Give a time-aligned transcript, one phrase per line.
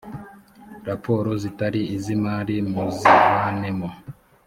[0.87, 3.89] raporo zitari iz imari muzivanemo.